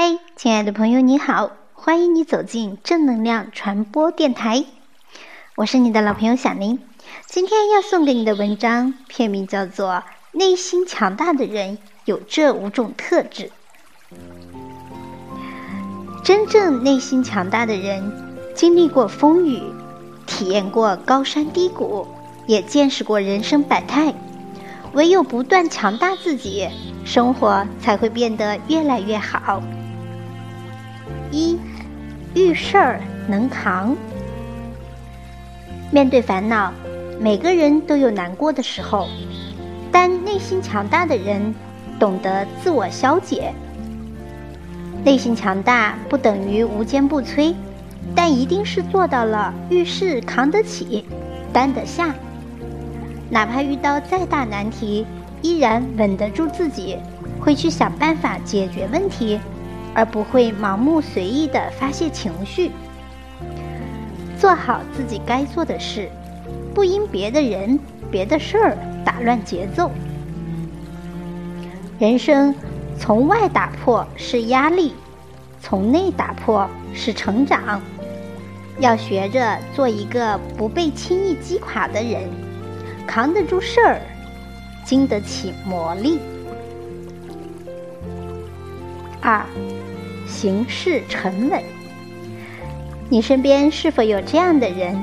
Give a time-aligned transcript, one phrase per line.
[0.00, 4.64] 嗨，亲爱的朋友，你好，欢迎你走进正能量传播电台。
[5.56, 6.78] 我是你的老朋友小林。
[7.26, 9.90] 今天要送给你的文章片名叫做
[10.30, 13.50] 《内心强大的人有这五种特质》。
[16.22, 19.60] 真正内心强大的人，经历过风雨，
[20.28, 22.06] 体验过高山低谷，
[22.46, 24.14] 也见识过人生百态。
[24.92, 26.68] 唯有不断强大自己，
[27.04, 29.60] 生活才会变得越来越好。
[31.30, 31.58] 一
[32.34, 33.96] 遇事儿能扛，
[35.90, 36.72] 面对烦恼，
[37.20, 39.08] 每个人都有难过的时候，
[39.90, 41.54] 但内心强大的人
[41.98, 43.52] 懂得自我消解。
[45.04, 47.54] 内心强大不等于无坚不摧，
[48.14, 51.04] 但一定是做到了遇事扛得起、
[51.52, 52.14] 担得下。
[53.30, 55.06] 哪怕遇到再大难题，
[55.42, 56.96] 依然稳得住自己，
[57.40, 59.38] 会去想办法解决问题，
[59.94, 62.70] 而不会盲目随意的发泄情绪。
[64.38, 66.08] 做好自己该做的事，
[66.74, 67.78] 不因别的人、
[68.10, 69.90] 别的事儿打乱节奏。
[71.98, 72.54] 人生
[72.98, 74.94] 从外打破是压力，
[75.60, 77.80] 从内打破是成长。
[78.78, 82.22] 要学着做一个不被轻易击垮的人。
[83.04, 84.00] 扛得住事儿，
[84.84, 86.18] 经得起磨砺。
[89.20, 89.44] 二，
[90.28, 91.60] 行事沉稳。
[93.08, 94.96] 你身边是否有这样的人？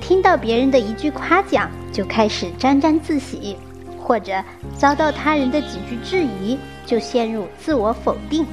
[0.00, 3.56] 听到别人的一句夸奖，就开始沾沾自喜；
[3.98, 4.42] 或者
[4.76, 8.44] 遭到他人的几句质疑，就陷入自我否定。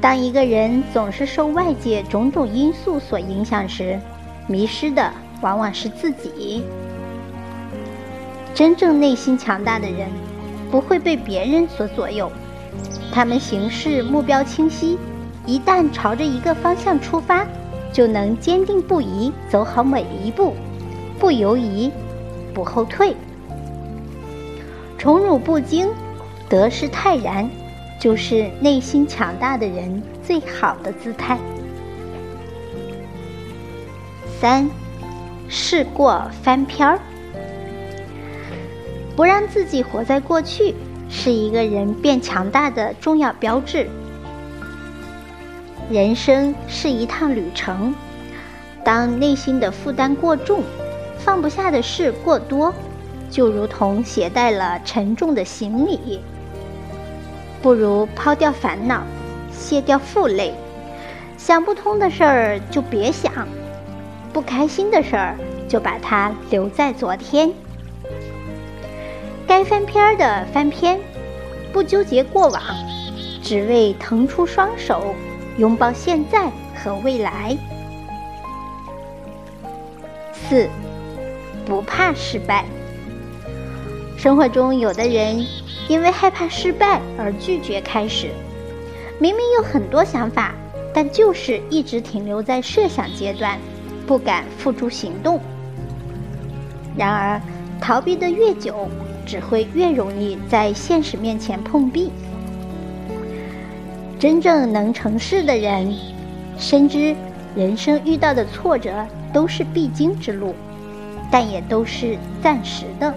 [0.00, 3.98] 当一个人总是受外界种种因素所影响时，
[4.46, 6.64] 迷失的往往是自己。
[8.54, 10.08] 真正内心强大的人，
[10.70, 12.30] 不会被别人所左右。
[13.12, 14.98] 他们行事目标清晰，
[15.46, 17.46] 一旦朝着一个方向出发，
[17.92, 20.54] 就能坚定不移走好每一步，
[21.18, 21.90] 不犹疑，
[22.54, 23.14] 不后退。
[24.96, 25.88] 宠辱不惊，
[26.48, 27.50] 得失泰然，
[27.98, 31.38] 就是内心强大的人最好的姿态。
[34.40, 34.68] 三，
[35.48, 36.98] 试过翻篇儿。
[39.14, 40.74] 不让自己活在过去，
[41.14, 43.86] 是一个人变强大的重要标志。
[45.90, 47.94] 人生是一趟旅程，
[48.82, 50.62] 当内心的负担过重，
[51.18, 52.72] 放不下的事过多，
[53.30, 56.20] 就如同携带了沉重的行李。
[57.60, 59.02] 不如抛掉烦恼，
[59.52, 60.54] 卸掉负累，
[61.36, 63.30] 想不通的事儿就别想，
[64.32, 65.36] 不开心的事儿
[65.68, 67.52] 就把它留在昨天。
[69.54, 70.98] 该翻篇的翻篇，
[71.74, 72.62] 不纠结过往，
[73.42, 75.14] 只为腾出双手，
[75.58, 77.54] 拥抱现在和未来。
[80.32, 80.70] 四，
[81.66, 82.64] 不怕失败。
[84.16, 85.46] 生活中有的人
[85.86, 88.30] 因为害怕失败而拒绝开始，
[89.18, 90.54] 明明有很多想法，
[90.94, 93.58] 但就是一直停留在设想阶段，
[94.06, 95.38] 不敢付诸行动。
[96.96, 97.38] 然而，
[97.82, 98.88] 逃避的越久，
[99.32, 102.10] 只会越容易在现实面前碰壁。
[104.18, 105.90] 真正能成事的人，
[106.58, 107.16] 深知
[107.56, 110.54] 人生遇到的挫折都是必经之路，
[111.30, 113.14] 但也都是暂时的。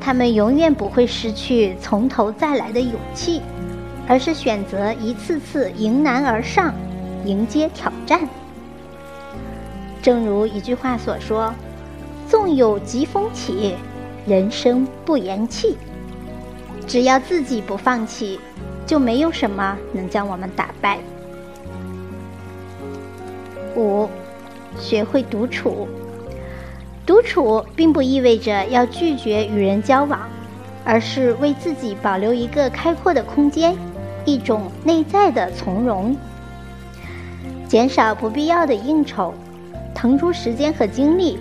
[0.00, 3.42] 他们永远不会失去从头再来的勇气，
[4.06, 6.72] 而是选择一次次迎难而上，
[7.24, 8.20] 迎接挑战。
[10.00, 11.52] 正如一句话所说
[12.30, 13.74] ：“纵有疾风起。”
[14.28, 15.78] 人生不言弃，
[16.86, 18.38] 只要自己不放弃，
[18.84, 20.98] 就没有什么能将我们打败。
[23.74, 24.06] 五，
[24.78, 25.88] 学会独处。
[27.06, 30.28] 独处并不意味着要拒绝与人交往，
[30.84, 33.74] 而是为自己保留一个开阔的空间，
[34.26, 36.14] 一种内在的从容。
[37.66, 39.32] 减少不必要的应酬，
[39.94, 41.38] 腾出时间和精力。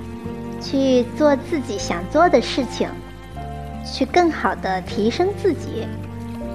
[0.59, 2.89] 去做自己想做的事情，
[3.86, 5.88] 去更好的提升自己，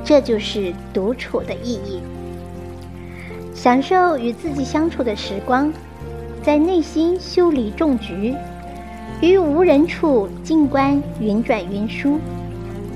[0.04, 2.00] 这就是独处的意义。
[3.54, 5.72] 享受与自己相处的时光，
[6.42, 8.34] 在内心修篱种菊，
[9.20, 12.18] 于无人处静观云转云舒，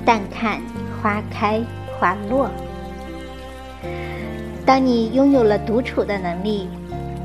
[0.05, 0.59] 淡看
[1.01, 1.61] 花开
[1.97, 2.49] 花落。
[4.65, 6.67] 当你拥有了独处的能力，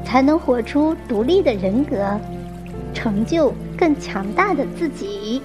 [0.04, 2.18] 才能活出独立的人格。
[2.94, 3.52] 成就
[3.82, 5.42] 更强大的自己。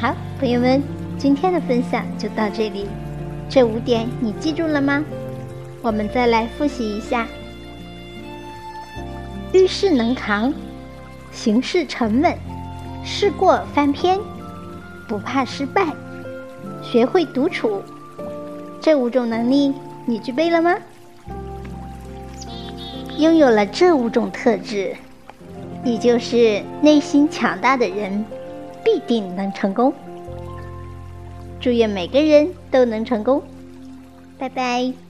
[0.00, 0.82] 好，朋友们，
[1.16, 1.36] 今。
[1.36, 2.88] 天的分享就到这里，
[3.48, 5.04] 这五点你记住了吗？
[5.82, 7.28] 我们再来复习一下：
[9.52, 10.52] 遇事能扛，
[11.30, 12.36] 行事沉稳，
[13.04, 14.18] 事过翻篇，
[15.06, 15.94] 不怕失败，
[16.82, 17.80] 学会独处。
[18.80, 19.72] 这五种能力
[20.06, 20.74] 你具备了吗？
[23.18, 24.94] 拥有了这五种特质，
[25.82, 28.24] 你就是内心强大的人，
[28.84, 29.92] 必定能成功。
[31.58, 33.42] 祝愿每个人都能成功，
[34.38, 35.05] 拜拜。